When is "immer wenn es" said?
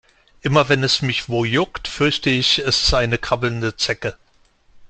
0.41-1.03